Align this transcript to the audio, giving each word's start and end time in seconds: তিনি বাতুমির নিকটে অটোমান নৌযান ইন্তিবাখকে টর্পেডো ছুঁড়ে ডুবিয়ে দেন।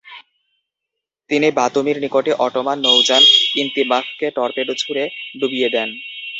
তিনি 1.29 1.47
বাতুমির 1.57 1.97
নিকটে 2.03 2.31
অটোমান 2.45 2.77
নৌযান 2.85 3.23
ইন্তিবাখকে 3.61 4.27
টর্পেডো 4.37 4.73
ছুঁড়ে 4.81 5.03
ডুবিয়ে 5.39 5.69
দেন। 5.75 5.89